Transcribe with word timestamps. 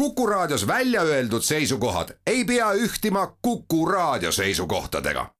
Kuku 0.00 0.26
Raadios 0.26 0.66
välja 0.66 1.02
öeldud 1.02 1.42
seisukohad 1.42 2.08
ei 2.26 2.44
pea 2.44 2.72
ühtima 2.72 3.36
Kuku 3.42 3.86
Raadio 3.86 4.32
seisukohtadega. 4.32 5.30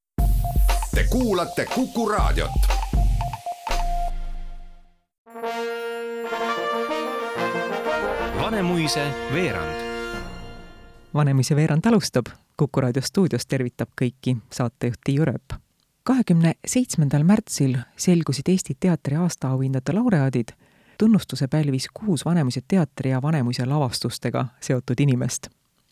Te 0.95 1.03
kuulate 1.09 1.65
Kuku 1.75 2.09
Raadiot. 2.09 2.51
Vanemuise 8.41 9.07
veerand. 9.33 9.81
Vanemuise 11.13 11.55
veerand 11.55 11.85
alustab. 11.85 12.25
Kuku 12.57 12.81
raadio 12.81 13.01
stuudios 13.01 13.45
tervitab 13.45 13.89
kõiki 14.01 14.37
saatejuht 14.53 14.99
Tiiu 15.03 15.25
Rööp. 15.25 15.53
kahekümne 16.03 16.53
seitsmendal 16.67 17.23
märtsil 17.23 17.77
selgusid 17.97 18.49
Eesti 18.49 18.77
teatri 18.79 19.15
aastaauhindade 19.15 19.93
laureaadid. 19.93 20.53
Tunnustuse 21.01 21.47
pälvis 21.47 21.87
kuus 21.93 22.25
Vanemuise 22.25 22.61
teatri 22.67 23.09
ja 23.09 23.21
Vanemuise 23.21 23.65
lavastustega 23.65 24.45
seotud 24.59 24.99
inimest. 24.99 25.47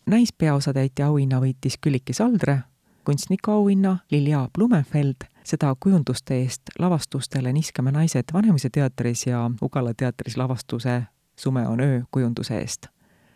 naispeaosatäitja 0.06 1.06
auhinna 1.06 1.40
võitis 1.40 1.78
Külliki 1.80 2.12
Saldre, 2.12 2.58
kunstniku 3.04 3.50
auhinna 3.50 3.96
Lilja 4.10 4.48
Blumenfeld, 4.54 5.26
seda 5.44 5.74
kujunduste 5.80 6.38
eest 6.38 6.70
lavastustele 6.78 7.52
Niskame 7.52 7.90
naised 7.90 8.30
Vanemuise 8.32 8.70
teatris 8.70 9.26
ja 9.26 9.50
Ugala 9.62 9.94
teatris 9.94 10.36
lavastuse 10.36 11.02
Sume 11.36 11.68
on 11.68 11.80
öö 11.80 12.00
kujunduse 12.10 12.58
eest. 12.58 12.86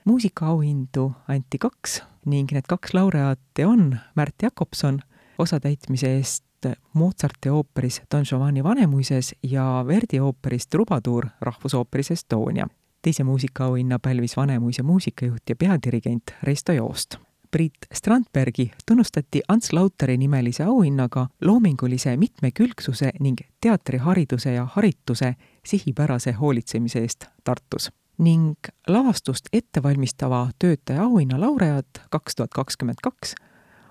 muusikaauhindu 0.04 1.12
anti 1.28 1.58
kaks 1.58 2.02
ning 2.24 2.52
need 2.52 2.64
kaks 2.68 2.94
laureaati 2.94 3.64
on 3.64 3.98
Märt 4.14 4.34
Jakobson 4.42 5.00
osatäitmise 5.38 6.16
eest 6.16 6.44
Mozarti 6.92 7.48
ooperis 7.48 8.02
Don 8.10 8.24
Giovanni 8.24 8.64
Vanemuises 8.64 9.34
ja 9.42 9.84
Verdi 9.86 10.20
ooperis 10.20 10.66
Trubaduur 10.66 11.26
Rahvusooperis 11.40 12.10
Estonia. 12.10 12.66
teise 13.02 13.24
muusikaauhinna 13.24 13.98
pälvis 13.98 14.36
Vanemuise 14.36 14.82
muusikajuht 14.82 15.42
ja 15.48 15.56
peadirigent 15.56 16.22
Reisto 16.42 16.72
Joost. 16.72 17.14
Priit 17.50 17.74
Strandbergi 17.94 18.70
tunnustati 18.86 19.42
Ants 19.48 19.72
Lauteri 19.72 20.16
nimelise 20.16 20.64
auhinnaga 20.64 21.26
loomingulise 21.40 22.16
mitmekülgsuse 22.16 23.12
ning 23.20 23.38
teatrihariduse 23.60 24.54
ja 24.54 24.68
harituse 24.74 25.34
sihipärase 25.66 26.32
hoolitsemise 26.32 26.98
eest 26.98 27.24
Tartus 27.44 27.92
ning 28.18 28.54
lavastust 28.88 29.46
ettevalmistava 29.52 30.48
töötaja 30.58 31.02
auhinna 31.02 31.40
laureaat 31.40 32.02
kaks 32.10 32.36
tuhat 32.36 32.50
kakskümmend 32.54 33.02
kaks 33.02 33.34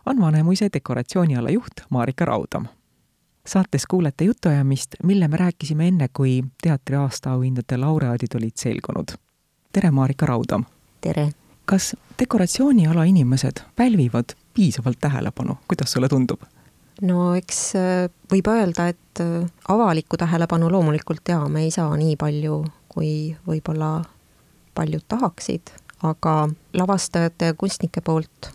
on 0.05 0.21
Vanemuise 0.21 0.69
dekoratsiooniala 0.73 1.49
juht 1.49 1.73
Marika 1.89 2.25
Raudam. 2.25 2.65
saates 3.47 3.85
kuulete 3.87 4.23
jutuajamist, 4.23 4.95
mille 5.03 5.27
me 5.27 5.37
rääkisime 5.37 5.87
enne, 5.87 6.07
kui 6.13 6.43
teatri 6.63 6.95
aastaauhindade 6.95 7.77
laureaadid 7.77 8.35
olid 8.35 8.55
selgunud. 8.55 9.07
tere, 9.73 9.91
Marika 9.91 10.25
Raudam! 10.25 10.65
tere! 11.01 11.29
kas 11.65 11.95
dekoratsiooniala 12.19 13.03
inimesed 13.03 13.61
pälvivad 13.75 14.25
piisavalt 14.53 14.99
tähelepanu, 14.99 15.57
kuidas 15.67 15.91
sulle 15.91 16.09
tundub? 16.09 16.41
no 17.01 17.35
eks 17.35 17.73
võib 18.31 18.47
öelda, 18.47 18.87
et 18.87 19.19
avalikku 19.67 20.17
tähelepanu 20.17 20.71
loomulikult 20.71 21.29
jaa, 21.29 21.49
me 21.49 21.63
ei 21.63 21.71
saa 21.71 21.95
nii 21.97 22.15
palju, 22.15 22.65
kui 22.89 23.37
võib-olla 23.47 24.03
paljud 24.75 25.03
tahaksid, 25.07 25.71
aga 26.03 26.49
lavastajate 26.73 27.45
ja 27.45 27.53
kunstnike 27.53 28.01
poolt 28.01 28.51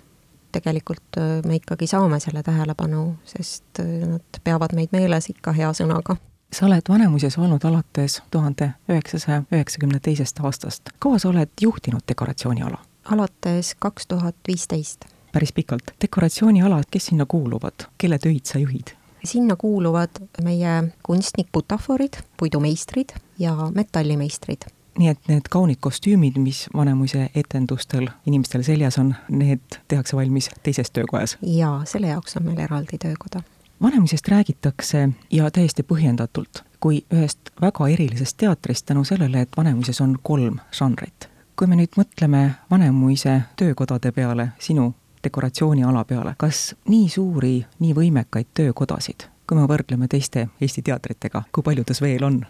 tegelikult 0.60 1.18
me 1.46 1.58
ikkagi 1.58 1.86
saame 1.90 2.20
selle 2.22 2.42
tähelepanu, 2.42 3.04
sest 3.28 3.82
nad 3.82 4.40
peavad 4.44 4.74
meid 4.76 4.92
meeles 4.92 5.30
ikka 5.32 5.54
hea 5.56 5.70
sõnaga. 5.76 6.16
sa 6.52 6.66
oled 6.66 6.88
Vanemuises 6.88 7.38
olnud 7.38 7.64
alates 7.64 8.22
tuhande 8.30 8.70
üheksasaja 8.88 9.42
üheksakümne 9.52 10.00
teisest 10.00 10.40
aastast. 10.40 10.90
kaua 10.98 11.18
sa 11.18 11.28
oled 11.28 11.50
juhtinud 11.60 12.02
dekoratsiooniala? 12.08 12.78
alates 13.12 13.74
kaks 13.78 14.06
tuhat 14.06 14.36
viisteist. 14.48 15.04
päris 15.32 15.52
pikalt. 15.52 15.94
dekoratsiooniala, 16.00 16.82
kes 16.90 17.06
sinna 17.06 17.26
kuuluvad, 17.26 17.88
kelle 17.98 18.18
töid 18.18 18.44
sa 18.44 18.58
juhid? 18.58 18.96
sinna 19.24 19.56
kuuluvad 19.56 20.10
meie 20.42 20.92
kunstnik 21.02 21.48
butaforid, 21.52 22.22
puidumeistrid 22.36 23.14
ja 23.38 23.56
metallimeistrid 23.74 24.70
nii 24.98 25.08
et 25.08 25.28
need 25.30 25.50
kaunid 25.50 25.78
kostüümid, 25.80 26.38
mis 26.42 26.66
Vanemuise 26.74 27.28
etendustel 27.34 28.08
inimestel 28.26 28.62
seljas 28.66 28.98
on, 28.98 29.14
need 29.28 29.78
tehakse 29.88 30.16
valmis 30.16 30.50
teises 30.62 30.90
töökojas? 30.90 31.38
jaa, 31.42 31.82
selle 31.84 32.14
jaoks 32.14 32.36
on 32.36 32.48
meil 32.50 32.58
eraldi 32.66 32.98
töökoda. 32.98 33.42
Vanemuisest 33.82 34.28
räägitakse 34.28 35.08
ja 35.30 35.50
täiesti 35.50 35.84
põhjendatult 35.86 36.64
kui 36.80 37.02
ühest 37.14 37.50
väga 37.60 37.88
erilisest 37.88 38.36
teatrist 38.36 38.86
tänu 38.86 39.04
sellele, 39.04 39.40
et 39.40 39.56
Vanemuises 39.56 40.00
on 40.00 40.16
kolm 40.22 40.58
žanrit. 40.72 41.28
kui 41.56 41.66
me 41.66 41.74
nüüd 41.74 41.96
mõtleme 41.98 42.50
Vanemuise 42.70 43.40
töökodade 43.58 44.12
peale, 44.12 44.48
sinu 44.58 44.92
dekoratsiooniala 45.24 46.04
peale, 46.04 46.34
kas 46.38 46.76
nii 46.88 47.08
suuri, 47.08 47.66
nii 47.78 47.94
võimekaid 47.94 48.52
töökodasid, 48.54 49.26
kui 49.46 49.58
me 49.58 49.66
võrdleme 49.66 50.06
teiste 50.08 50.48
Eesti 50.60 50.82
teatritega, 50.82 51.42
kui 51.52 51.62
paljudes 51.62 52.00
veel 52.00 52.24
on? 52.24 52.44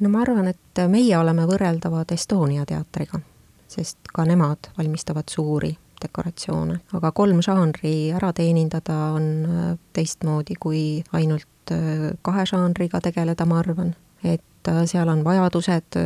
No 0.00 0.08
ma 0.08 0.22
arvan, 0.24 0.48
et 0.50 0.82
meie 0.88 1.16
oleme 1.18 1.44
võrreldavad 1.48 2.12
Estonia 2.14 2.64
teatriga, 2.68 3.20
sest 3.70 4.10
ka 4.14 4.24
nemad 4.28 4.72
valmistavad 4.78 5.30
suuri 5.30 5.72
dekoratsioone, 6.00 6.78
aga 6.96 7.12
kolm 7.12 7.42
žanri 7.44 8.10
ära 8.16 8.32
teenindada 8.36 8.96
on 9.16 9.26
teistmoodi 9.96 10.56
kui 10.60 10.82
ainult 11.12 11.74
kahe 12.24 12.46
žanriga 12.48 13.02
tegeleda, 13.04 13.46
ma 13.46 13.60
arvan. 13.60 13.94
et 14.24 14.68
seal 14.84 15.08
on 15.08 15.22
vajadused 15.24 15.96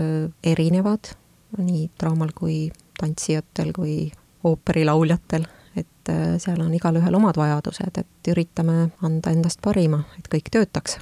erinevad, 0.45 1.15
nii 1.59 1.89
draamal 1.99 2.31
kui 2.35 2.71
tantsijatel 3.01 3.73
kui 3.75 4.13
ooperilauljattel, 4.45 5.47
et 5.77 6.13
seal 6.39 6.61
on 6.63 6.75
igalühel 6.75 7.15
omad 7.19 7.39
vajadused, 7.39 7.99
et 7.99 8.31
üritame 8.31 8.91
anda 9.03 9.35
endast 9.35 9.63
parima, 9.63 10.05
et 10.19 10.31
kõik 10.31 10.51
töötaks. 10.51 10.99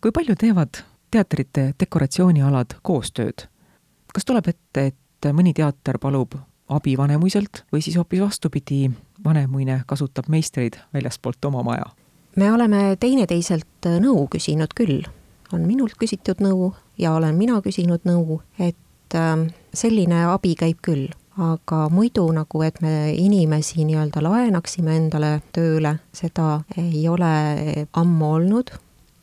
kui 0.00 0.12
palju 0.12 0.36
teevad 0.36 0.84
teatrite 1.14 1.72
dekoratsioonialad 1.80 2.78
koostööd. 2.82 3.46
kas 4.14 4.26
tuleb 4.26 4.48
ette, 4.50 4.86
et 4.86 5.30
mõni 5.32 5.54
teater 5.54 5.98
palub 5.98 6.34
abi 6.68 6.96
Vanemuiselt 6.98 7.64
või 7.72 7.82
siis 7.82 7.96
hoopis 7.96 8.20
vastupidi, 8.20 8.90
Vanemuine 9.24 9.82
kasutab 9.86 10.28
meistreid 10.28 10.78
väljastpoolt 10.94 11.44
oma 11.44 11.62
maja? 11.62 11.90
me 12.36 12.52
oleme 12.52 12.96
teineteiselt 13.00 13.90
nõu 14.00 14.26
küsinud 14.30 14.74
küll. 14.74 15.04
on 15.52 15.66
minult 15.66 15.94
küsitud 16.00 16.42
nõu 16.42 16.72
ja 16.98 17.12
olen 17.14 17.34
mina 17.34 17.60
küsinud 17.62 18.02
nõu, 18.04 18.40
et 18.58 19.14
ähm, 19.14 19.50
selline 19.74 20.24
abi 20.32 20.54
käib 20.54 20.82
küll 20.82 21.12
aga 21.38 21.88
muidu 21.90 22.28
nagu, 22.32 22.62
et 22.62 22.80
me 22.82 23.12
inimesi 23.18 23.84
nii-öelda 23.84 24.22
laenaksime 24.22 24.96
endale 24.96 25.40
tööle, 25.52 25.96
seda 26.14 26.60
ei 26.78 27.08
ole 27.08 27.34
ammu 27.92 28.32
olnud 28.38 28.70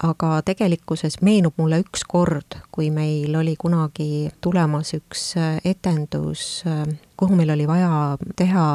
aga 0.04 0.42
tegelikkuses 0.46 1.20
meenub 1.26 1.58
mulle 1.62 1.82
üks 1.84 2.04
kord, 2.10 2.58
kui 2.74 2.90
meil 2.94 3.36
oli 3.38 3.56
kunagi 3.60 4.32
tulemas 4.42 4.96
üks 4.98 5.32
äh, 5.40 5.60
etendus, 5.66 6.64
äh, 6.70 6.84
kuhu 7.18 7.38
meil 7.38 7.54
oli 7.54 7.68
vaja 7.70 8.18
teha 8.40 8.68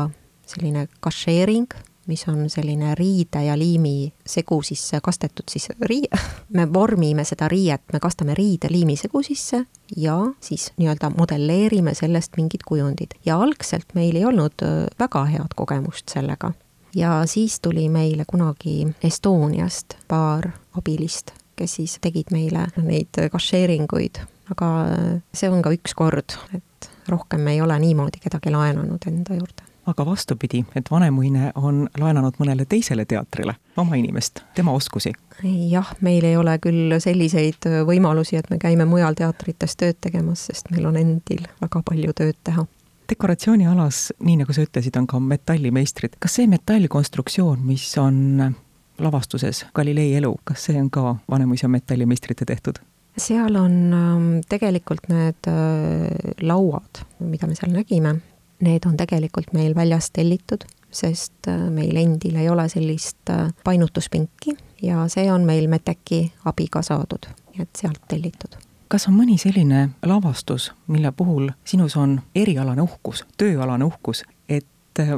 selline 0.46 0.86
kašeering, 1.02 1.66
mis 2.06 2.22
on 2.30 2.44
selline 2.50 2.94
riide 2.94 3.42
ja 3.42 3.56
liimi 3.58 4.12
segu 4.26 4.60
sisse 4.62 5.00
kastetud 5.02 5.50
siis 5.50 5.68
rii-, 5.90 6.10
me 6.56 6.68
vormime 6.72 7.24
seda 7.26 7.48
riiet, 7.50 7.82
me 7.92 8.00
kastame 8.02 8.36
riide 8.38 8.70
liimi 8.70 8.96
segu 8.96 9.22
sisse 9.26 9.64
ja 9.96 10.18
siis 10.40 10.70
nii-öelda 10.78 11.10
modelleerime 11.18 11.94
sellest 11.94 12.38
mingid 12.38 12.62
kujundid. 12.66 13.18
ja 13.26 13.40
algselt 13.42 13.94
meil 13.94 14.16
ei 14.16 14.24
olnud 14.24 14.62
äh, 14.62 14.86
väga 14.98 15.24
head 15.32 15.58
kogemust 15.58 16.14
sellega 16.14 16.54
ja 16.96 17.26
siis 17.26 17.60
tuli 17.60 17.88
meile 17.88 18.24
kunagi 18.26 18.88
Estoniast 19.04 19.96
paar 20.08 20.50
abilist, 20.78 21.30
kes 21.56 21.74
siis 21.74 21.98
tegid 22.00 22.32
meile 22.32 22.66
neid 22.82 23.20
kašeeringuid, 23.32 24.22
aga 24.50 24.72
see 25.34 25.50
on 25.52 25.62
ka 25.62 25.72
üks 25.76 25.94
kord, 25.96 26.38
et 26.56 26.90
rohkem 27.08 27.46
ei 27.52 27.60
ole 27.60 27.78
niimoodi 27.82 28.22
kedagi 28.22 28.52
laenanud 28.54 29.08
enda 29.10 29.38
juurde. 29.38 29.66
Aga 29.86 30.02
vastupidi, 30.06 30.64
et 30.74 30.88
Vanemuine 30.90 31.52
on 31.54 31.84
laenanud 32.00 32.40
mõnele 32.42 32.64
teisele 32.66 33.04
teatrile 33.06 33.54
oma 33.78 33.94
inimest, 33.94 34.40
tema 34.54 34.72
oskusi. 34.74 35.12
jah, 35.70 35.92
meil 36.00 36.24
ei 36.24 36.36
ole 36.36 36.56
küll 36.58 36.96
selliseid 36.98 37.68
võimalusi, 37.86 38.34
et 38.40 38.50
me 38.50 38.58
käime 38.58 38.84
mujal 38.84 39.14
teatrites 39.14 39.76
tööd 39.76 40.00
tegemas, 40.00 40.48
sest 40.50 40.72
meil 40.74 40.88
on 40.90 40.98
endil 40.98 41.46
väga 41.60 41.84
palju 41.86 42.16
tööd 42.18 42.40
teha 42.42 42.66
dekoratsioonialas, 43.08 44.12
nii 44.24 44.40
nagu 44.42 44.54
sa 44.54 44.64
ütlesid, 44.66 44.96
on 44.98 45.06
ka 45.06 45.20
metallimeistrid. 45.20 46.18
kas 46.20 46.38
see 46.40 46.46
metallkonstruktsioon, 46.50 47.62
mis 47.66 47.88
on 48.02 48.54
lavastuses 48.98 49.66
Galilei 49.74 50.14
elu, 50.16 50.34
kas 50.44 50.68
see 50.68 50.80
on 50.80 50.90
ka 50.90 51.16
Vanemuise 51.30 51.68
metallimeistrite 51.68 52.44
tehtud? 52.44 52.80
seal 53.16 53.56
on 53.56 53.76
ähm, 53.96 54.24
tegelikult 54.48 55.08
need 55.08 55.48
äh, 55.48 56.34
lauad, 56.42 57.00
mida 57.18 57.48
me 57.48 57.56
seal 57.56 57.72
nägime, 57.72 58.18
need 58.60 58.84
on 58.88 58.96
tegelikult 59.00 59.54
meil 59.56 59.72
väljast 59.76 60.12
tellitud, 60.16 60.66
sest 60.92 61.48
äh, 61.48 61.66
meil 61.72 61.96
endil 61.96 62.36
ei 62.36 62.50
ole 62.52 62.68
sellist 62.72 63.32
äh, 63.32 63.48
painutuspinki 63.64 64.56
ja 64.84 65.08
see 65.12 65.30
on 65.32 65.48
meil 65.48 65.68
Meteki 65.72 66.26
abiga 66.44 66.84
saadud, 66.84 67.30
nii 67.54 67.64
et 67.64 67.84
sealt 67.84 68.04
tellitud 68.08 68.60
kas 68.88 69.08
on 69.08 69.16
mõni 69.18 69.38
selline 69.38 69.88
lavastus, 70.06 70.72
mille 70.86 71.12
puhul 71.12 71.50
sinus 71.64 71.96
on 71.96 72.20
erialane 72.34 72.82
uhkus, 72.82 73.24
tööalane 73.38 73.84
uhkus, 73.84 74.24
et 74.48 74.66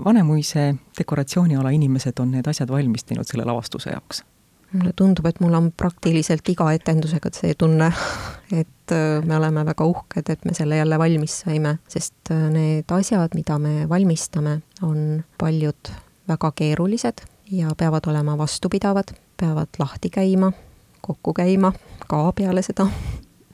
Vanemuise 0.05 0.75
dekoratsiooniala 0.99 1.71
inimesed 1.71 2.19
on 2.19 2.33
need 2.35 2.49
asjad 2.51 2.71
valmis 2.71 3.05
teinud 3.07 3.29
selle 3.29 3.45
lavastuse 3.47 3.93
jaoks? 3.93 4.25
mulle 4.73 4.93
tundub, 4.97 5.27
et 5.27 5.41
mul 5.41 5.55
on 5.55 5.71
praktiliselt 5.73 6.49
iga 6.53 6.67
etendusega 6.77 7.31
see 7.33 7.55
tunne, 7.59 7.89
et 8.61 8.93
äh, 8.93 9.25
me 9.25 9.37
oleme 9.37 9.65
väga 9.65 9.87
uhked, 9.89 10.29
et 10.29 10.45
me 10.45 10.55
selle 10.55 10.77
jälle 10.77 10.99
valmis 10.99 11.39
saime, 11.45 11.79
sest 11.89 12.33
äh, 12.35 12.49
need 12.53 12.93
asjad, 12.93 13.33
mida 13.39 13.59
me 13.59 13.89
valmistame, 13.89 14.59
on 14.83 15.23
paljud 15.39 15.93
väga 16.29 16.53
keerulised 16.53 17.25
ja 17.51 17.73
peavad 17.77 18.11
olema 18.13 18.37
vastupidavad, 18.39 19.15
peavad 19.41 19.81
lahti 19.81 20.11
käima, 20.11 20.53
kokku 21.01 21.33
käima 21.33 21.73
ka 22.09 22.27
peale 22.37 22.63
seda. 22.63 22.91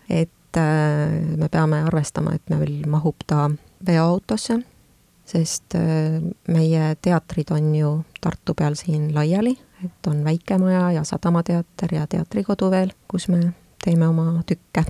Et 0.09 0.57
äh, 0.57 1.37
me 1.37 1.49
peame 1.49 1.83
arvestama, 1.89 2.35
et 2.35 2.51
meil 2.51 2.85
mahub 2.91 3.27
ta 3.27 3.51
veoautosse, 3.87 4.61
sest 5.25 5.73
meie 6.53 6.89
teatrid 7.01 7.49
on 7.57 7.71
ju 7.75 7.93
Tartu 8.21 8.53
peal 8.57 8.75
siin 8.77 9.07
laiali 9.17 9.55
et 9.85 10.07
on 10.07 10.25
Väikemaja 10.25 10.93
ja 10.93 11.05
Sadamateater 11.05 11.95
ja 11.95 12.07
Teatrikodu 12.07 12.71
veel, 12.71 12.93
kus 13.09 13.29
me 13.29 13.53
teeme 13.85 14.09
oma 14.09 14.43
tükke. 14.47 14.85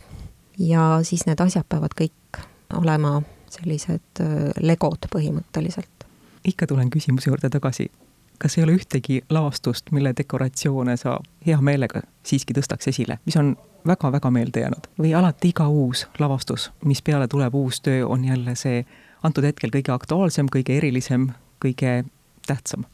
ja 0.58 1.00
siis 1.02 1.26
need 1.26 1.40
asjad 1.40 1.66
peavad 1.68 1.94
kõik 1.98 2.38
olema 2.78 3.22
sellised 3.50 4.22
legod 4.60 5.08
põhimõtteliselt. 5.10 6.06
ikka 6.44 6.66
tulen 6.66 6.90
küsimuse 6.90 7.30
juurde 7.30 7.50
tagasi. 7.50 7.90
kas 8.38 8.58
ei 8.58 8.64
ole 8.64 8.76
ühtegi 8.78 9.22
lavastust, 9.30 9.90
mille 9.90 10.12
dekoratsioone 10.16 10.96
sa 10.96 11.18
hea 11.46 11.60
meelega 11.60 12.02
siiski 12.22 12.54
tõstaks 12.54 12.88
esile, 12.88 13.18
mis 13.26 13.36
on 13.36 13.56
väga-väga 13.86 14.30
meelde 14.30 14.60
jäänud 14.64 14.88
või 14.98 15.14
alati 15.16 15.52
iga 15.54 15.68
uus 15.68 16.06
lavastus, 16.18 16.70
mis 16.84 17.02
peale 17.02 17.28
tuleb, 17.28 17.54
uus 17.54 17.80
töö, 17.80 18.06
on 18.06 18.24
jälle 18.24 18.54
see 18.56 18.84
antud 19.22 19.44
hetkel 19.44 19.72
kõige 19.74 19.92
aktuaalsem, 19.94 20.48
kõige 20.52 20.78
erilisem, 20.78 21.30
kõige 21.64 22.04
tähtsam? 22.46 22.84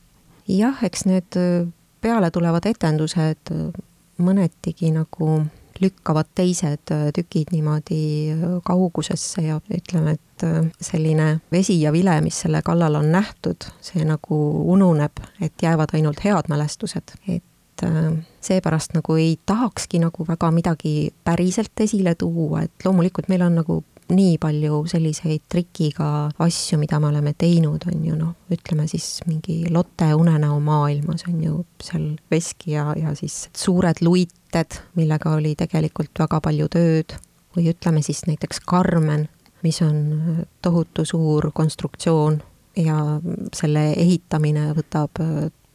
jah, 0.49 0.83
eks 0.85 1.07
need 1.07 1.39
peale 2.01 2.31
tulevad 2.31 2.67
etendused 2.67 3.55
mõnetigi 4.21 4.93
nagu 4.95 5.41
lükkavad 5.81 6.29
teised 6.35 6.93
tükid 7.17 7.53
niimoodi 7.55 8.01
kaugusesse 8.65 9.43
ja 9.43 9.61
ütleme, 9.73 10.17
et 10.19 10.45
selline 10.81 11.39
vesi 11.53 11.79
ja 11.81 11.93
vile, 11.93 12.19
mis 12.21 12.41
selle 12.45 12.61
kallal 12.65 12.99
on 13.01 13.09
nähtud, 13.13 13.69
see 13.85 14.05
nagu 14.05 14.41
ununeb, 14.73 15.23
et 15.41 15.63
jäävad 15.63 15.95
ainult 15.97 16.21
head 16.25 16.53
mälestused, 16.53 17.17
et 17.29 17.45
seepärast 18.41 18.95
nagu 18.97 19.17
ei 19.21 19.37
tahakski 19.47 20.01
nagu 20.03 20.25
väga 20.29 20.51
midagi 20.55 21.11
päriselt 21.25 21.81
esile 21.81 22.15
tuua, 22.15 22.65
et 22.67 22.85
loomulikult 22.85 23.29
meil 23.29 23.43
on 23.47 23.61
nagu 23.61 23.83
nii 24.11 24.39
palju 24.43 24.83
selliseid 24.91 25.45
trikiga 25.49 26.09
asju, 26.43 26.79
mida 26.81 26.99
me 27.01 27.11
oleme 27.11 27.33
teinud, 27.39 27.85
on 27.87 28.05
ju 28.05 28.17
noh, 28.19 28.35
ütleme 28.53 28.87
siis 28.91 29.21
mingi 29.27 29.63
Lotte 29.71 30.11
unenäo 30.15 30.59
maailmas 30.65 31.27
on 31.29 31.43
ju 31.45 31.65
seal 31.83 32.09
veski 32.31 32.75
ja, 32.75 32.91
ja 32.99 33.15
siis 33.19 33.49
suured 33.57 34.03
luited, 34.03 34.81
millega 34.99 35.35
oli 35.39 35.55
tegelikult 35.59 36.25
väga 36.25 36.41
palju 36.41 36.71
tööd. 36.73 37.19
või 37.51 37.67
ütleme 37.67 37.99
siis 38.03 38.21
näiteks 38.29 38.61
Carmen, 38.71 39.25
mis 39.63 39.81
on 39.83 40.45
tohutu 40.63 41.05
suur 41.05 41.51
konstruktsioon 41.55 42.37
ja 42.79 43.21
selle 43.55 43.91
ehitamine 43.93 44.69
võtab 44.77 45.19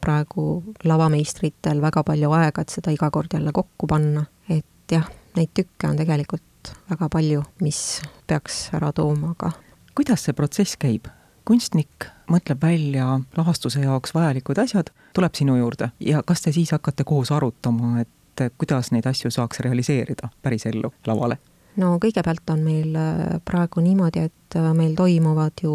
praegu 0.06 0.46
lavameistritel 0.86 1.82
väga 1.82 2.04
palju 2.06 2.32
aega, 2.38 2.62
et 2.62 2.74
seda 2.78 2.94
iga 2.94 3.10
kord 3.10 3.34
jälle 3.34 3.52
kokku 3.52 3.90
panna. 3.90 4.26
et 4.48 4.92
jah, 4.92 5.06
neid 5.36 5.52
tükke 5.54 5.90
on 5.90 5.98
tegelikult 5.98 6.72
väga 6.90 7.08
palju, 7.12 7.42
mis 7.60 8.00
peaks 8.26 8.68
ära 8.74 8.92
tooma, 8.94 9.34
aga 9.36 9.52
kuidas 9.94 10.26
see 10.26 10.36
protsess 10.36 10.78
käib? 10.80 11.10
kunstnik 11.46 12.08
mõtleb 12.30 12.62
välja 12.62 13.20
lavastuse 13.36 13.80
jaoks 13.84 14.14
vajalikud 14.14 14.58
asjad, 14.58 14.90
tuleb 15.14 15.34
sinu 15.38 15.56
juurde 15.60 15.92
ja 16.02 16.22
kas 16.26 16.42
te 16.42 16.52
siis 16.52 16.72
hakkate 16.74 17.06
koos 17.06 17.30
arutama, 17.30 18.00
et 18.02 18.50
kuidas 18.58 18.90
neid 18.92 19.06
asju 19.06 19.30
saaks 19.30 19.62
realiseerida 19.62 20.32
pärisellu 20.42 20.90
lavale? 21.06 21.38
no 21.80 21.96
kõigepealt 22.02 22.50
on 22.52 22.64
meil 22.66 22.98
äh, 22.98 23.38
praegu 23.44 23.84
niimoodi, 23.84 24.26
et 24.30 24.58
äh, 24.58 24.72
meil 24.74 24.96
toimuvad 24.98 25.62
ju 25.62 25.74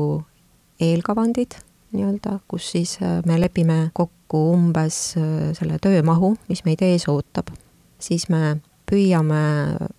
eelkavandid 0.81 1.59
nii-öelda, 1.95 2.39
kus 2.47 2.71
siis 2.75 2.97
äh, 3.01 3.19
me 3.25 3.39
lepime 3.39 3.89
kokku 3.93 4.20
umbes 4.37 4.97
selle 5.57 5.77
töömahu, 5.81 6.35
mis 6.49 6.63
meid 6.65 6.81
ees 6.85 7.07
ootab. 7.11 7.51
siis 8.01 8.29
me 8.29 8.61
püüame 8.91 9.43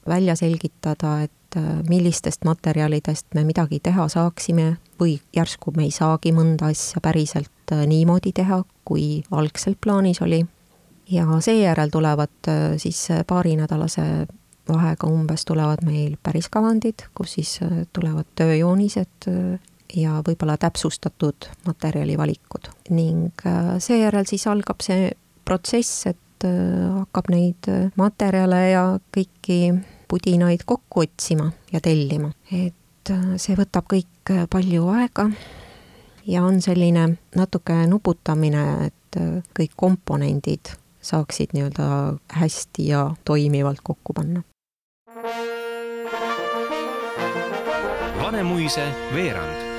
välja 0.09 0.37
selgitada, 0.37 1.23
et 1.25 1.57
äh, 1.57 1.81
millistest 1.89 2.45
materjalidest 2.45 3.33
me 3.35 3.45
midagi 3.49 3.81
teha 3.81 4.09
saaksime 4.13 4.77
või 5.01 5.17
järsku 5.37 5.73
me 5.77 5.87
ei 5.89 5.95
saagi 5.95 6.35
mõnda 6.37 6.69
asja 6.73 7.01
päriselt 7.05 7.73
äh, 7.73 7.87
niimoodi 7.89 8.35
teha, 8.37 8.63
kui 8.85 9.23
algselt 9.31 9.81
plaanis 9.81 10.23
oli. 10.23 10.45
ja 11.11 11.27
seejärel 11.41 11.91
tulevad 11.91 12.49
äh, 12.49 12.77
siis 12.77 13.09
paarinädalase 13.27 14.27
vahega 14.69 15.09
umbes 15.11 15.45
tulevad 15.45 15.83
meil 15.85 16.17
päris 16.23 16.49
kavandid, 16.49 17.09
kus 17.15 17.33
siis 17.35 17.59
tulevad 17.93 18.29
tööjoonised 18.39 19.27
ja 19.97 20.23
võib-olla 20.25 20.57
täpsustatud 20.57 21.49
materjalivalikud 21.67 22.71
ning 22.91 23.45
seejärel 23.79 24.25
siis 24.29 24.47
algab 24.49 24.81
see 24.85 25.11
protsess, 25.45 26.07
et 26.07 26.21
Äh, 26.45 26.91
hakkab 26.99 27.31
neid 27.31 27.69
äh, 27.71 27.91
materjale 27.99 28.61
ja 28.73 28.83
kõiki 29.15 29.77
pudinaid 30.11 30.65
kokku 30.67 31.05
otsima 31.05 31.53
ja 31.73 31.81
tellima. 31.81 32.33
et 32.51 33.11
äh, 33.11 33.35
see 33.39 33.55
võtab 33.55 33.87
kõik 33.91 34.33
palju 34.51 34.89
aega 34.91 35.29
ja 36.27 36.43
on 36.43 36.59
selline 36.63 37.17
natuke 37.39 37.77
nuputamine, 37.87 38.91
et 38.91 39.19
kõik 39.55 39.75
komponendid 39.77 40.75
saaksid 41.03 41.55
nii-öelda 41.55 41.89
hästi 42.39 42.87
ja 42.87 43.03
toimivalt 43.25 43.83
kokku 43.83 44.15
panna. 44.15 44.43
Vanemuise 48.23 48.87
veerand 49.15 49.72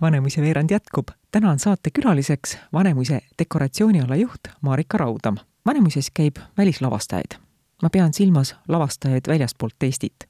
Vanemuise 0.00 0.40
veerand 0.40 0.70
jätkub. 0.70 1.08
täna 1.32 1.50
on 1.50 1.58
saate 1.58 1.90
külaliseks 1.90 2.58
Vanemuise 2.72 3.20
dekoratsiooniala 3.38 4.16
juht 4.16 4.40
Marika 4.60 4.98
Raudam. 4.98 5.36
Vanemuises 5.66 6.10
käib 6.14 6.36
välislavastajaid. 6.58 7.38
ma 7.82 7.90
pean 7.90 8.14
silmas 8.14 8.56
lavastajaid 8.68 9.24
väljastpoolt 9.28 9.82
Eestit, 9.82 10.24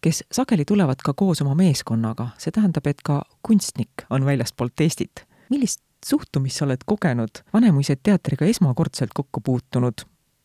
kes 0.00 0.24
sageli 0.32 0.64
tulevad 0.64 0.96
ka 1.04 1.12
koos 1.12 1.42
oma 1.42 1.54
meeskonnaga, 1.54 2.28
see 2.38 2.50
tähendab, 2.50 2.86
et 2.86 3.02
ka 3.04 3.22
kunstnik 3.42 4.06
on 4.10 4.24
väljastpoolt 4.24 4.80
Eestit. 4.80 5.26
millist 5.50 5.82
suhtumist 6.06 6.56
sa 6.56 6.64
oled 6.64 6.86
kogenud 6.86 7.42
Vanemuise 7.52 7.96
teatriga 8.02 8.44
esmakordselt 8.44 9.10
kokku 9.14 9.40
puutunud 9.40 9.94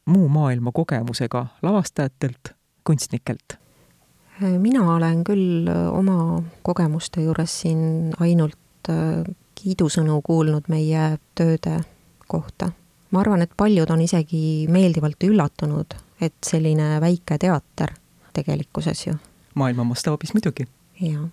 muu 0.06 0.30
maailma 0.30 0.72
kogemusega 0.72 1.46
lavastajatelt, 1.62 2.56
kunstnikelt? 2.84 3.58
mina 4.58 4.96
olen 4.96 5.24
küll 5.24 5.70
oma 5.92 6.44
kogemuste 6.62 7.22
juures 7.22 7.62
siin 7.62 8.14
ainult 8.20 8.58
Äh, 8.90 9.24
kiidusõnu 9.56 10.18
kuulnud 10.26 10.66
meie 10.68 11.18
tööde 11.40 11.78
kohta. 12.28 12.72
ma 13.12 13.22
arvan, 13.22 13.42
et 13.42 13.52
paljud 13.58 13.90
on 13.94 14.02
isegi 14.02 14.66
meeldivalt 14.68 15.24
üllatunud, 15.24 15.94
et 16.22 16.34
selline 16.44 16.98
väike 17.00 17.38
teater 17.40 17.94
tegelikkuses 18.34 19.06
ju. 19.08 19.14
maailma 19.56 19.84
mastaabis 19.84 20.34
muidugi. 20.34 20.68
jah, 21.00 21.30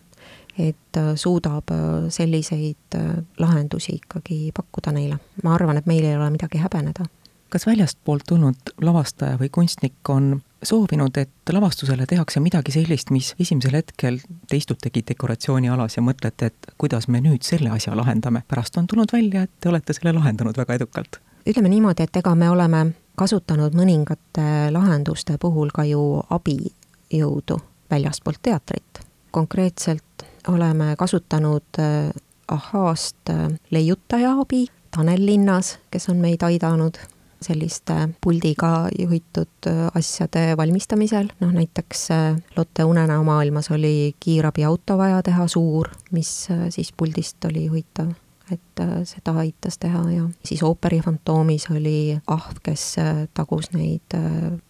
et 0.58 0.96
äh, 0.96 1.16
suudab 1.16 1.72
äh, 1.74 2.06
selliseid 2.08 2.98
lahendusi 3.38 3.98
ikkagi 3.98 4.52
pakkuda 4.54 4.92
neile. 4.92 5.18
ma 5.42 5.54
arvan, 5.54 5.76
et 5.76 5.86
meil 5.86 6.04
ei 6.04 6.16
ole 6.16 6.30
midagi 6.30 6.58
häbeneda. 6.58 7.08
kas 7.48 7.66
väljastpoolt 7.66 8.22
tulnud 8.28 8.76
lavastaja 8.80 9.38
või 9.38 9.50
kunstnik 9.50 10.08
on 10.08 10.42
soovinud, 10.62 11.16
et 11.16 11.52
lavastusele 11.52 12.06
tehakse 12.06 12.40
midagi 12.40 12.72
sellist, 12.72 13.10
mis 13.10 13.34
esimesel 13.40 13.78
hetkel 13.80 14.18
te 14.48 14.56
istutegi 14.56 15.02
dekoratsioonialas 15.08 15.96
ja 15.96 16.04
mõtlete, 16.04 16.50
et 16.50 16.72
kuidas 16.78 17.08
me 17.08 17.20
nüüd 17.24 17.44
selle 17.46 17.70
asja 17.70 17.96
lahendame. 17.96 18.42
pärast 18.48 18.76
on 18.76 18.86
tulnud 18.86 19.12
välja, 19.12 19.42
et 19.42 19.50
te 19.60 19.68
olete 19.68 19.92
selle 19.92 20.12
lahendanud 20.12 20.56
väga 20.56 20.74
edukalt. 20.74 21.20
ütleme 21.48 21.68
niimoodi, 21.68 22.02
et 22.02 22.16
ega 22.16 22.34
me 22.34 22.50
oleme 22.50 22.86
kasutanud 23.16 23.74
mõningate 23.74 24.72
lahenduste 24.72 25.38
puhul 25.38 25.70
ka 25.74 25.84
ju 25.84 26.22
abijõudu 26.30 27.60
väljastpoolt 27.90 28.42
teatrit. 28.42 29.06
konkreetselt 29.30 30.26
oleme 30.48 30.94
kasutanud 30.98 31.78
äh, 31.78 32.10
ahhaast 32.48 33.30
äh, 33.30 33.48
leiutaja 33.70 34.40
abi 34.40 34.66
Tanel 34.90 35.26
Linnas, 35.26 35.78
kes 35.90 36.08
on 36.08 36.16
meid 36.16 36.42
aidanud 36.42 36.98
selliste 37.42 37.94
puldiga 38.20 38.88
juhitud 38.98 39.66
äh, 39.66 39.86
asjade 39.94 40.56
valmistamisel, 40.56 41.30
noh 41.40 41.52
näiteks 41.54 42.10
äh, 42.14 42.40
Lotte 42.56 42.84
unenäo 42.84 43.22
maailmas 43.24 43.70
oli 43.70 44.14
kiirabiauto 44.20 44.98
vaja 44.98 45.22
teha, 45.22 45.46
suur, 45.48 45.88
mis 46.12 46.50
äh, 46.50 46.66
siis 46.68 46.92
puldist 46.96 47.44
oli 47.44 47.66
juhitav. 47.66 48.12
et 48.50 48.80
seda 49.06 49.30
aitas 49.38 49.76
teha 49.78 50.00
ja 50.10 50.24
siis 50.44 50.64
ooperi 50.66 50.96
fantoomis 51.04 51.68
oli 51.70 52.16
ahv, 52.26 52.56
kes 52.66 52.96
tagus 53.30 53.68
neid 53.70 54.16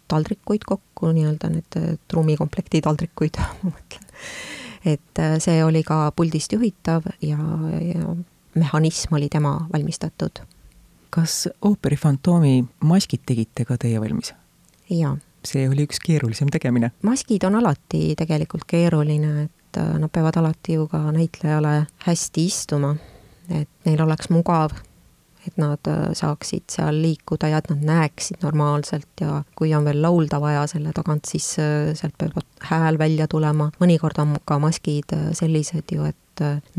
taldrikuid 0.09 0.67
kokku, 0.69 1.09
nii-öelda 1.17 1.49
need 1.49 1.79
trummikomplekti 2.13 2.83
taldrikuid 2.85 3.41
ma 3.41 3.71
mõtlen. 3.71 4.05
et 4.85 5.23
see 5.41 5.65
oli 5.65 5.81
ka 5.81 6.11
puldist 6.13 6.53
juhitav 6.53 7.09
ja, 7.25 7.41
ja 7.81 8.15
mehhanism 8.55 9.17
oli 9.17 9.33
tema 9.33 9.57
valmistatud. 9.73 10.45
Kas 11.11 11.49
ooperi 11.63 11.97
fantoomi 11.97 12.65
maskid 12.81 13.27
tegite 13.27 13.65
ka 13.65 13.79
teie 13.79 14.01
valmis? 14.01 14.35
jaa. 14.91 15.17
see 15.45 15.69
oli 15.69 15.87
üks 15.89 16.03
keerulisem 16.05 16.51
tegemine? 16.53 16.93
maskid 17.03 17.45
on 17.45 17.61
alati 17.63 18.15
tegelikult 18.19 18.67
keeruline, 18.67 19.49
et 19.49 19.81
nad 19.99 20.11
peavad 20.11 20.37
alati 20.37 20.75
ju 20.79 20.89
ka 20.91 21.07
näitlejale 21.15 21.87
hästi 22.07 22.47
istuma 22.47 22.95
et 23.51 23.69
neil 23.87 24.01
oleks 24.05 24.31
mugav, 24.33 24.75
et 25.47 25.57
nad 25.61 25.89
äh, 25.89 26.11
saaksid 26.17 26.69
seal 26.73 27.01
liikuda 27.03 27.51
ja 27.51 27.61
et 27.63 27.71
nad 27.73 27.85
näeksid 27.87 28.43
normaalselt 28.45 29.23
ja 29.23 29.41
kui 29.57 29.73
on 29.75 29.87
veel 29.89 30.03
laulda 30.03 30.41
vaja 30.43 30.67
selle 30.71 30.93
tagant, 30.97 31.29
siis 31.29 31.55
äh, 31.63 31.93
sealt 31.99 32.17
peab 32.21 32.37
hääl 32.71 33.01
välja 33.01 33.29
tulema. 33.31 33.71
mõnikord 33.81 34.21
on 34.23 34.37
ka 34.45 34.61
maskid 34.63 35.17
äh, 35.17 35.31
sellised 35.37 35.97
ju, 35.97 36.05
et 36.05 36.17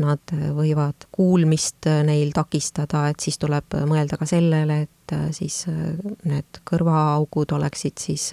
nad 0.02 0.34
võivad 0.56 1.06
kuulmist 1.12 1.88
neil 2.06 2.32
takistada, 2.34 3.06
et 3.12 3.20
siis 3.20 3.38
tuleb 3.38 3.76
mõelda 3.88 4.18
ka 4.20 4.28
sellele, 4.28 4.82
et 4.86 5.16
siis 5.36 5.64
need 6.24 6.60
kõrvaaugud 6.68 7.54
oleksid 7.58 8.00
siis 8.00 8.30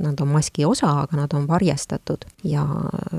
nad 0.00 0.20
on 0.20 0.32
maski 0.32 0.64
osa, 0.64 0.92
aga 1.02 1.24
nad 1.24 1.34
on 1.36 1.48
varjestatud 1.48 2.24
ja 2.44 2.64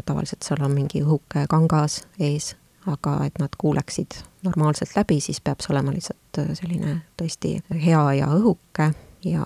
tavaliselt 0.06 0.48
seal 0.48 0.64
on 0.66 0.74
mingi 0.76 1.04
õhuke 1.06 1.46
kangas 1.50 2.02
ees 2.20 2.56
aga 2.88 3.26
et 3.26 3.40
nad 3.40 3.50
kuuleksid 3.58 4.12
normaalselt 4.44 4.96
läbi, 4.96 5.20
siis 5.20 5.42
peab 5.42 5.62
see 5.62 5.74
olema 5.74 5.94
lihtsalt 5.94 6.40
äh, 6.42 6.52
selline 6.58 6.98
tõesti 7.20 7.58
hea 7.86 8.04
ja 8.18 8.30
õhuke 8.34 8.92
ja 9.26 9.46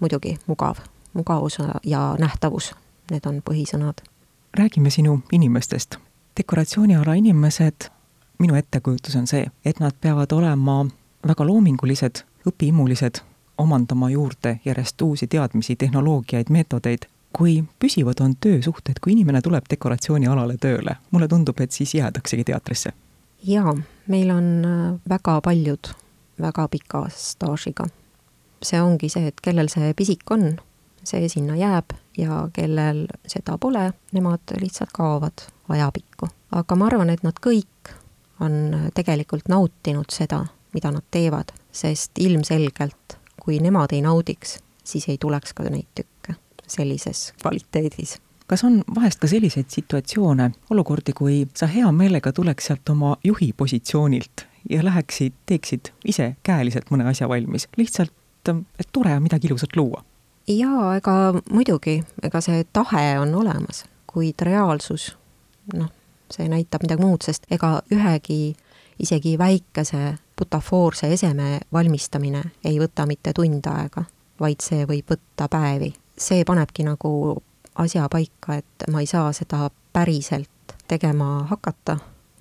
muidugi 0.00 0.36
mugav, 0.46 0.82
mugavus 1.14 1.58
ja 1.84 2.02
nähtavus, 2.20 2.74
need 3.10 3.26
on 3.26 3.40
põhisõnad. 3.44 4.04
räägime 4.54 4.90
sinu 4.90 5.20
inimestest. 5.32 5.96
Dekoratsiooniala 6.36 7.14
inimesed, 7.14 7.88
minu 8.38 8.54
ettekujutus 8.54 9.16
on 9.16 9.26
see, 9.26 9.46
et 9.64 9.80
nad 9.80 9.94
peavad 10.00 10.32
olema 10.32 10.84
väga 11.26 11.46
loomingulised, 11.46 12.24
õpihimulised, 12.48 13.22
omandama 13.58 14.10
juurde 14.10 14.58
järjest 14.64 15.02
uusi 15.02 15.26
teadmisi, 15.26 15.76
tehnoloogiaid, 15.76 16.50
meetodeid 16.50 17.08
kui 17.34 17.64
püsivad 17.78 18.20
on 18.22 18.36
töösuhted, 18.40 19.00
kui 19.02 19.12
inimene 19.12 19.40
tuleb 19.42 19.64
dekoratsioonialale 19.70 20.54
tööle, 20.62 20.96
mulle 21.10 21.28
tundub, 21.28 21.58
et 21.60 21.72
siis 21.72 21.94
jäädaksegi 21.94 22.44
teatrisse. 22.44 22.92
jaa, 23.42 23.74
meil 24.06 24.30
on 24.30 24.46
äh, 24.64 25.00
väga 25.08 25.40
paljud 25.40 25.90
väga 26.40 26.68
pika 26.68 27.06
staažiga. 27.08 27.86
see 28.64 28.80
ongi 28.80 29.10
see, 29.12 29.28
et 29.28 29.40
kellel 29.44 29.68
see 29.68 29.92
pisik 29.92 30.30
on, 30.32 30.54
see 31.04 31.28
sinna 31.28 31.56
jääb 31.56 31.92
ja 32.16 32.46
kellel 32.52 33.02
seda 33.28 33.58
pole, 33.60 33.90
nemad 34.12 34.54
lihtsalt 34.60 34.94
kaovad 34.94 35.44
ajapikku. 35.68 36.28
aga 36.52 36.76
ma 36.76 36.86
arvan, 36.86 37.10
et 37.10 37.22
nad 37.22 37.38
kõik 37.46 37.94
on 38.40 38.90
tegelikult 38.94 39.48
nautinud 39.48 40.10
seda, 40.10 40.44
mida 40.74 40.90
nad 40.90 41.04
teevad, 41.10 41.52
sest 41.72 42.18
ilmselgelt, 42.18 43.18
kui 43.40 43.60
nemad 43.62 43.92
ei 43.92 44.02
naudiks, 44.02 44.58
siis 44.84 45.08
ei 45.08 45.18
tuleks 45.18 45.54
ka 45.54 45.68
neid 45.70 45.88
tükke 45.94 46.36
sellises 46.66 47.32
kvaliteedis 47.42 48.18
kas 48.46 48.64
on 48.64 48.82
vahest 48.94 49.20
ka 49.20 49.28
selliseid 49.28 49.70
situatsioone, 49.72 50.50
olukordi, 50.70 51.12
kui 51.16 51.44
sa 51.56 51.66
hea 51.70 51.88
meelega 51.92 52.32
tuleks 52.32 52.68
sealt 52.68 52.88
oma 52.92 53.16
juhi 53.24 53.52
positsioonilt 53.56 54.44
ja 54.70 54.84
läheksid, 54.84 55.32
teeksid 55.46 55.92
ise 56.04 56.34
käeliselt 56.42 56.90
mõne 56.92 57.08
asja 57.08 57.28
valmis, 57.28 57.68
lihtsalt, 57.76 58.12
et 58.48 58.88
tore 58.92 59.14
on 59.16 59.24
midagi 59.24 59.48
ilusat 59.48 59.76
luua? 59.76 60.04
jaa, 60.48 60.96
ega 60.98 61.12
muidugi, 61.50 62.02
ega 62.22 62.40
see 62.44 62.66
tahe 62.72 63.18
on 63.18 63.32
olemas, 63.34 63.84
kuid 64.06 64.44
reaalsus, 64.44 65.14
noh, 65.74 65.90
see 66.30 66.48
näitab 66.48 66.84
midagi 66.84 67.02
muud, 67.02 67.24
sest 67.24 67.46
ega 67.50 67.78
ühegi 67.92 68.54
isegi 68.98 69.38
väikese 69.38 70.14
butafoorse 70.38 71.10
eseme 71.12 71.60
valmistamine 71.72 72.42
ei 72.64 72.78
võta 72.78 73.06
mitte 73.06 73.32
tund 73.34 73.66
aega, 73.70 74.04
vaid 74.40 74.62
see 74.62 74.86
võib 74.86 75.10
võtta 75.14 75.48
päevi 75.50 75.92
see 76.18 76.44
panebki 76.44 76.84
nagu 76.86 77.42
asja 77.74 78.08
paika, 78.10 78.58
et 78.60 78.86
ma 78.90 79.00
ei 79.02 79.06
saa 79.06 79.32
seda 79.32 79.68
päriselt 79.92 80.76
tegema 80.88 81.44
hakata, 81.50 81.98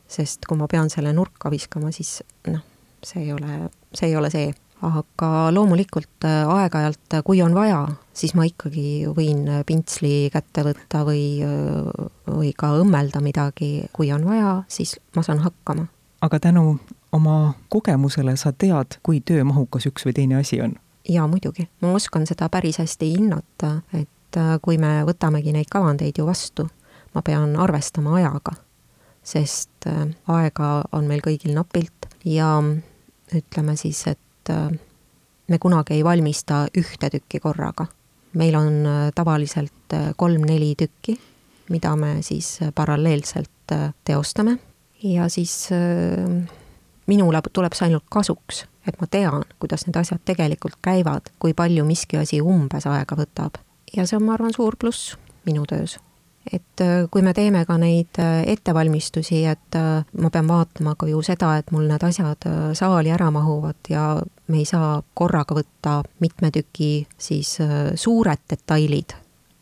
sest 0.07 0.45
kui 0.47 0.57
ma 0.57 0.67
pean 0.69 0.91
selle 0.93 1.13
nurka 1.13 1.51
viskama, 1.51 1.91
siis 1.91 2.21
noh, 2.47 2.61
see 3.03 3.25
ei 3.25 3.33
ole, 3.33 3.69
see 3.93 4.11
ei 4.11 4.15
ole 4.15 4.29
see. 4.33 4.53
Aga 4.83 5.29
loomulikult 5.55 6.25
äh, 6.27 6.43
aeg-ajalt, 6.49 7.05
äh, 7.13 7.23
kui 7.23 7.41
on 7.41 7.55
vaja, 7.55 7.85
siis 8.13 8.33
ma 8.35 8.45
ikkagi 8.47 9.05
võin 9.15 9.45
pintsli 9.67 10.29
kätte 10.33 10.65
võtta 10.67 11.05
või, 11.07 11.39
äh, 11.45 12.09
või 12.27 12.51
ka 12.57 12.73
õmmelda 12.81 13.21
midagi, 13.23 13.87
kui 13.95 14.11
on 14.11 14.25
vaja, 14.27 14.57
siis 14.67 14.97
ma 15.15 15.23
saan 15.23 15.39
hakkama. 15.45 15.87
aga 16.23 16.39
tänu 16.39 16.77
oma 17.13 17.53
kogemusele 17.69 18.35
sa 18.37 18.51
tead, 18.51 18.97
kui 19.03 19.21
töömahukas 19.21 19.87
üks 19.89 20.05
või 20.07 20.15
teine 20.17 20.39
asi 20.41 20.61
on. 20.61 20.75
Jaa, 21.09 21.27
muidugi, 21.27 21.67
ma 21.81 21.91
oskan 21.93 22.25
seda 22.27 22.47
päris 22.49 22.79
hästi 22.79 23.09
hinnata, 23.17 23.75
et 23.93 24.39
äh, 24.39 24.55
kui 24.63 24.79
me 24.81 25.01
võtamegi 25.07 25.53
neid 25.53 25.69
kavandeid 25.71 26.19
ju 26.19 26.27
vastu, 26.27 26.67
ma 27.13 27.21
pean 27.21 27.57
arvestama 27.59 28.15
ajaga, 28.21 28.55
sest 29.23 29.87
äh, 29.91 30.05
aega 30.31 30.73
on 30.91 31.07
meil 31.11 31.23
kõigil 31.25 31.53
napilt 31.57 32.07
ja 32.25 32.55
ütleme 33.33 33.75
siis, 33.77 34.05
et 34.07 34.19
äh, 34.49 34.71
me 35.47 35.59
kunagi 35.59 35.93
ei 35.93 36.03
valmista 36.03 36.65
ühte 36.77 37.09
tükki 37.09 37.39
korraga. 37.39 37.85
meil 38.33 38.55
on 38.55 38.85
tavaliselt 39.15 39.93
kolm-neli 40.17 40.73
tükki, 40.75 41.19
mida 41.69 41.95
me 41.95 42.21
siis 42.21 42.59
paralleelselt 42.75 43.73
teostame 44.05 44.57
ja 45.03 45.29
siis 45.29 45.69
minule 47.05 47.41
tuleb 47.53 47.73
see 47.77 47.85
ainult 47.85 48.07
kasuks 48.09 48.63
et 48.87 48.99
ma 49.01 49.07
tean, 49.07 49.43
kuidas 49.59 49.85
need 49.87 49.97
asjad 49.99 50.21
tegelikult 50.25 50.79
käivad, 50.83 51.31
kui 51.39 51.55
palju 51.57 51.85
miski 51.87 52.19
asi 52.19 52.41
umbes 52.41 52.87
aega 52.89 53.17
võtab. 53.19 53.59
ja 53.95 54.07
see 54.07 54.17
on, 54.17 54.25
ma 54.27 54.35
arvan, 54.37 54.53
suur 54.55 54.75
pluss 54.79 55.15
minu 55.47 55.65
töös. 55.69 55.97
Et 56.51 56.81
äh, 56.81 57.05
kui 57.11 57.21
me 57.21 57.33
teeme 57.33 57.63
ka 57.65 57.77
neid 57.79 58.19
äh, 58.19 58.43
ettevalmistusi, 58.51 59.43
et 59.47 59.77
äh, 59.79 60.03
ma 60.19 60.31
pean 60.33 60.47
vaatama 60.47 60.95
ka 60.99 61.07
ju 61.07 61.21
seda, 61.23 61.55
et 61.57 61.71
mul 61.71 61.87
need 61.87 62.03
asjad 62.03 62.47
saali 62.75 63.13
ära 63.13 63.29
mahuvad 63.31 63.89
ja 63.89 64.07
me 64.47 64.59
ei 64.59 64.65
saa 64.67 65.01
korraga 65.13 65.55
võtta 65.55 66.01
mitme 66.19 66.51
tüki 66.51 67.05
siis 67.17 67.57
suured 67.95 68.43
detailid 68.49 69.15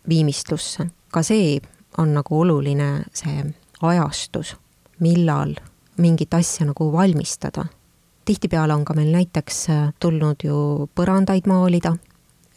viimistlusse. 0.10 0.90
ka 1.12 1.24
see 1.24 1.60
on 1.98 2.14
nagu 2.16 2.40
oluline, 2.40 3.04
see 3.14 3.44
ajastus, 3.82 4.56
millal 5.00 5.54
mingit 5.98 6.34
asja 6.34 6.66
nagu 6.66 6.92
valmistada 6.92 7.66
tihtipeale 8.26 8.74
on 8.74 8.86
ka 8.86 8.94
meil 8.94 9.12
näiteks 9.12 9.66
tulnud 10.00 10.44
ju 10.46 10.88
põrandaid 10.96 11.50
maalida, 11.50 11.96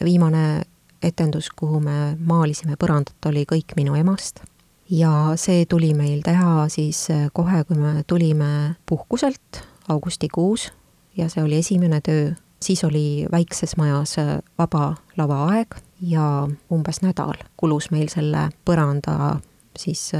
viimane 0.04 0.64
etendus, 1.06 1.50
kuhu 1.56 1.80
me 1.80 2.16
maalisime 2.18 2.78
põrandat, 2.80 3.18
oli 3.28 3.44
kõik 3.48 3.76
minu 3.76 3.94
emast 3.98 4.42
ja 4.90 5.34
see 5.40 5.64
tuli 5.66 5.94
meil 5.94 6.22
teha 6.24 6.68
siis 6.72 7.06
äh, 7.10 7.28
kohe, 7.32 7.64
kui 7.64 7.76
me 7.76 8.04
tulime 8.06 8.76
puhkuselt 8.86 9.62
augustikuus 9.88 10.70
ja 11.16 11.28
see 11.28 11.44
oli 11.44 11.60
esimene 11.62 12.00
töö, 12.04 12.32
siis 12.62 12.84
oli 12.84 13.26
väikses 13.32 13.76
majas 13.76 14.18
äh, 14.18 14.38
vaba 14.58 14.94
lavaaeg 15.16 15.76
ja 16.00 16.48
umbes 16.72 17.00
nädal 17.02 17.38
kulus 17.56 17.90
meil 17.90 18.10
selle 18.12 18.50
põranda 18.64 19.38
siis 19.78 20.12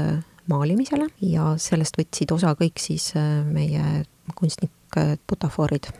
maalimisele 0.49 1.07
ja 1.21 1.53
sellest 1.61 1.97
võtsid 1.99 2.33
osa 2.33 2.55
kõik 2.57 2.81
siis 2.81 3.13
meie 3.45 4.03
kunstnik 4.35 4.97
butafoorid, 5.29 5.91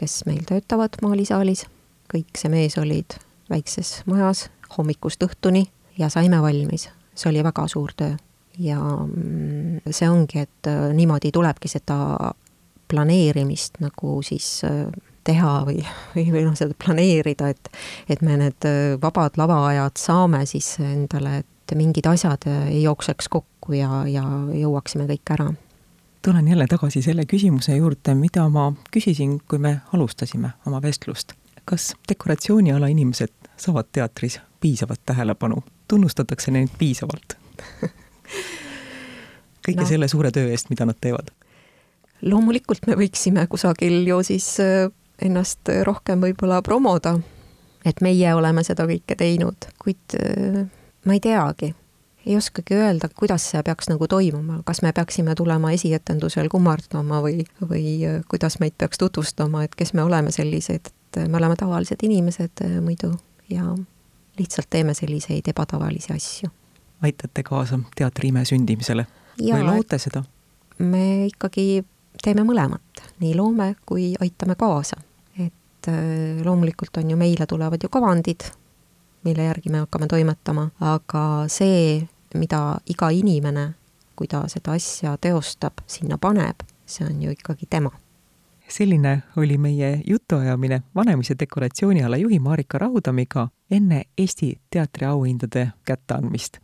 kes 0.00 0.22
meil 0.26 0.42
töötavad 0.48 0.98
maalisaalis. 1.02 1.66
kõik 2.08 2.40
see 2.40 2.50
mees 2.50 2.78
olid 2.80 3.18
väikses 3.50 4.02
majas 4.06 4.48
hommikust 4.76 5.22
õhtuni 5.24 5.66
ja 5.98 6.08
saime 6.08 6.42
valmis. 6.42 6.88
see 7.14 7.30
oli 7.30 7.42
väga 7.44 7.66
suur 7.68 7.92
töö 7.96 8.14
ja 8.58 8.78
mm, 8.80 9.80
see 9.90 10.10
ongi, 10.10 10.42
et 10.46 10.70
äh, 10.70 10.88
niimoodi 10.94 11.32
tulebki 11.32 11.70
seda 11.70 12.32
planeerimist 12.88 13.80
nagu 13.82 14.18
siis 14.26 14.64
äh, 14.66 14.86
teha 15.24 15.52
või, 15.68 15.82
või, 16.14 16.26
või 16.34 16.44
noh, 16.46 16.56
seda 16.58 16.76
planeerida, 16.84 17.52
et 17.54 17.70
et 18.08 18.22
me 18.22 18.38
need 18.40 18.68
äh, 18.68 18.96
vabad 19.02 19.38
lavaajad 19.40 20.00
saame 20.00 20.44
siis 20.46 20.76
endale, 20.82 21.42
et 21.42 21.76
mingid 21.76 22.06
asjad 22.08 22.46
ei 22.48 22.82
jookseks 22.82 23.28
kokku 23.28 23.76
ja, 23.76 24.04
ja 24.08 24.24
jõuaksime 24.56 25.08
kõik 25.10 25.34
ära 25.36 25.50
tulen 26.22 26.48
jälle 26.48 26.66
tagasi 26.66 27.02
selle 27.02 27.24
küsimuse 27.30 27.76
juurde, 27.76 28.14
mida 28.18 28.48
ma 28.52 28.72
küsisin, 28.92 29.38
kui 29.48 29.60
me 29.62 29.78
alustasime 29.94 30.50
oma 30.66 30.82
vestlust. 30.82 31.32
Kas 31.68 31.92
dekoratsiooniala 32.08 32.88
inimesed 32.88 33.34
saavad 33.60 33.90
teatris 33.92 34.40
piisavat 34.60 35.00
tähelepanu, 35.06 35.62
tunnustatakse 35.88 36.50
neid 36.54 36.72
piisavalt 36.78 37.36
kõige 39.68 39.82
no. 39.82 39.88
selle 39.88 40.08
suure 40.08 40.32
töö 40.34 40.48
eest, 40.52 40.70
mida 40.72 40.86
nad 40.88 40.98
teevad? 41.00 41.32
loomulikult 42.22 42.88
me 42.88 42.96
võiksime 42.98 43.44
kusagil 43.50 44.00
ju 44.08 44.22
siis 44.26 44.46
äh, 44.62 44.88
ennast 45.22 45.70
rohkem 45.86 46.22
võib-olla 46.24 46.62
promoda, 46.66 47.18
et 47.86 48.00
meie 48.02 48.32
oleme 48.34 48.64
seda 48.66 48.88
kõike 48.88 49.16
teinud, 49.18 49.68
kuid 49.82 50.16
äh, 50.18 50.64
ma 51.06 51.14
ei 51.14 51.22
teagi, 51.22 51.72
ei 52.26 52.36
oskagi 52.36 52.74
öelda, 52.74 53.10
kuidas 53.14 53.46
see 53.52 53.62
peaks 53.64 53.90
nagu 53.92 54.08
toimuma, 54.10 54.62
kas 54.66 54.82
me 54.82 54.92
peaksime 54.92 55.36
tulema 55.38 55.72
esietendusel 55.76 56.50
kummardama 56.52 57.22
või, 57.24 57.46
või 57.62 57.84
äh, 58.08 58.20
kuidas 58.30 58.58
meid 58.62 58.74
peaks 58.78 58.98
tutvustama, 58.98 59.64
et 59.68 59.78
kes 59.78 59.94
me 59.94 60.02
oleme 60.02 60.34
sellised, 60.34 60.90
et 61.08 61.28
me 61.28 61.36
oleme 61.36 61.56
tavalised 61.56 62.02
inimesed 62.02 62.64
muidu 62.84 63.12
ja 63.50 63.64
lihtsalt 64.38 64.66
teeme 64.70 64.94
selliseid 64.94 65.48
ebatavalisi 65.48 66.12
asju. 66.12 66.50
aitate 67.02 67.42
kaasa 67.42 67.78
teatri 67.96 68.28
ime 68.28 68.44
sündimisele 68.44 69.06
ja, 69.40 69.56
või 69.56 69.66
loote 69.66 69.98
seda? 69.98 70.22
me 70.78 71.26
ikkagi 71.26 71.84
teeme 72.22 72.44
mõlemat, 72.46 73.02
nii 73.20 73.34
loome 73.36 73.74
kui 73.86 74.12
aitame 74.20 74.54
kaasa. 74.54 74.96
et 75.38 75.88
äh, 75.88 76.44
loomulikult 76.44 76.96
on 76.96 77.10
ju, 77.10 77.16
meile 77.16 77.46
tulevad 77.46 77.82
ju 77.82 77.88
kavandid, 77.88 78.50
mille 79.24 79.44
järgi 79.44 79.70
me 79.70 79.84
hakkame 79.84 80.06
toimetama, 80.06 80.70
aga 80.80 81.44
see, 81.48 82.02
mida 82.34 82.78
iga 82.86 83.10
inimene, 83.10 83.72
kui 84.16 84.26
ta 84.28 84.44
seda 84.48 84.74
asja 84.74 85.16
teostab, 85.20 85.80
sinna 85.86 86.18
paneb, 86.18 86.66
see 86.86 87.06
on 87.06 87.22
ju 87.22 87.30
ikkagi 87.30 87.66
tema 87.70 87.90
selline 88.68 89.22
oli 89.36 89.58
meie 89.58 90.02
jutuajamine 90.06 90.82
Vanemise 90.94 91.34
dekoratsiooniala 91.40 92.16
juhi 92.16 92.38
Marika 92.38 92.78
Raudamiga 92.78 93.48
enne 93.70 94.02
Eesti 94.18 94.60
teatriauhindade 94.70 95.68
kätteandmist 95.84 96.58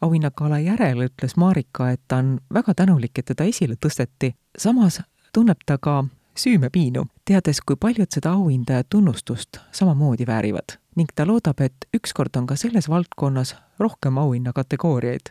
auhinnagala 0.00 0.58
järel 0.58 1.04
ütles 1.08 1.36
Marika, 1.36 1.90
et 1.90 2.00
ta 2.08 2.16
on 2.16 2.40
väga 2.54 2.74
tänulik, 2.74 3.18
et 3.18 3.24
teda 3.24 3.44
esile 3.44 3.74
tõsteti. 3.74 4.34
samas 4.58 5.02
tunneb 5.32 5.58
ta 5.66 5.78
ka 5.78 6.04
süümepiinu, 6.36 7.06
teades, 7.24 7.60
kui 7.60 7.76
paljud 7.76 8.08
seda 8.10 8.32
auhinda 8.32 8.72
ja 8.72 8.84
tunnustust 8.84 9.60
samamoodi 9.72 10.26
väärivad 10.26 10.78
ning 10.96 11.08
ta 11.14 11.26
loodab, 11.26 11.60
et 11.60 11.86
ükskord 11.96 12.36
on 12.36 12.46
ka 12.46 12.56
selles 12.56 12.88
valdkonnas 12.88 13.56
rohkem 13.78 14.18
auhinnakategooriaid. 14.18 15.30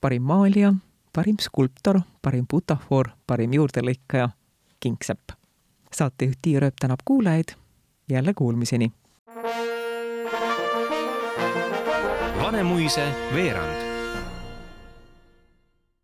parim 0.00 0.22
maalija, 0.22 0.74
parim 1.12 1.36
skulptor, 1.40 2.00
parim 2.22 2.46
butafoor, 2.50 3.08
parim 3.26 3.52
juurdelõikaja, 3.52 4.28
kingsepp. 4.80 5.32
Saatejuht 5.96 6.38
Tiia 6.42 6.60
Rööp 6.60 6.76
tänab 6.80 7.00
kuulajaid, 7.04 7.56
jälle 8.08 8.34
kuulmiseni. 8.34 8.92
Vanemuise 12.42 13.08
veerand 13.34 13.85